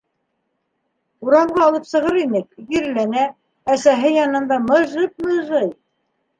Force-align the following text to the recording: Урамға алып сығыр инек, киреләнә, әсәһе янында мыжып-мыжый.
Урамға 1.27 1.63
алып 1.67 1.85
сығыр 1.91 2.17
инек, 2.23 2.49
киреләнә, 2.71 3.29
әсәһе 3.77 4.13
янында 4.19 4.61
мыжып-мыжый. 4.67 5.73